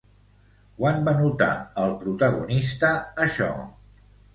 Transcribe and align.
Quan 0.79 0.97
va 1.09 1.13
notar 1.21 1.51
el 1.85 1.95
protagonista 2.03 2.95
això? 3.29 3.57